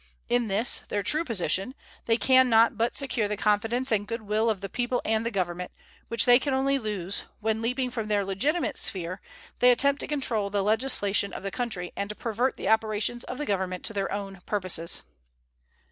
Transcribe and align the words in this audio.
In 0.29 0.47
this, 0.47 0.81
their 0.89 1.03
true 1.03 1.23
position, 1.23 1.75
they 2.07 2.17
can 2.17 2.49
not 2.49 2.75
but 2.75 2.95
secure 2.95 3.27
the 3.27 3.37
confidence 3.37 3.91
and 3.91 4.07
good 4.07 4.23
will 4.23 4.49
of 4.49 4.59
the 4.59 4.67
people 4.67 4.99
and 5.05 5.23
the 5.23 5.29
Government, 5.29 5.71
which 6.07 6.25
they 6.25 6.39
can 6.39 6.55
only 6.55 6.79
lose 6.79 7.25
when, 7.39 7.61
leaping 7.61 7.91
from 7.91 8.07
their 8.07 8.25
legitimate 8.25 8.77
sphere, 8.77 9.21
they 9.59 9.69
attempt 9.69 9.99
to 9.99 10.07
control 10.07 10.49
the 10.49 10.63
legislation 10.63 11.31
of 11.33 11.43
the 11.43 11.51
country 11.51 11.93
and 11.95 12.17
pervert 12.17 12.57
the 12.57 12.67
operations 12.67 13.23
of 13.25 13.37
the 13.37 13.45
Government 13.45 13.83
to 13.85 13.93
their 13.93 14.11
own 14.11 14.41
purposes. 14.47 15.03